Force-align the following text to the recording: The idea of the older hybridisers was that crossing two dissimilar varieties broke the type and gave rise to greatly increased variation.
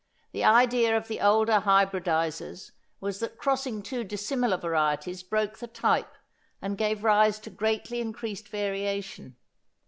The 0.31 0.43
idea 0.43 0.97
of 0.97 1.07
the 1.07 1.21
older 1.21 1.59
hybridisers 1.59 2.71
was 2.99 3.19
that 3.19 3.37
crossing 3.37 3.83
two 3.83 4.03
dissimilar 4.03 4.57
varieties 4.57 5.21
broke 5.21 5.59
the 5.59 5.67
type 5.67 6.15
and 6.59 6.75
gave 6.75 7.03
rise 7.03 7.37
to 7.41 7.51
greatly 7.51 8.01
increased 8.01 8.47
variation. 8.47 9.35